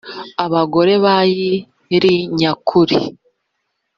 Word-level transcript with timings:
abagore 0.45 0.93
bayi 1.05 1.51
ri 2.01 2.15
nya 2.37 2.51
kubi. 2.67 2.99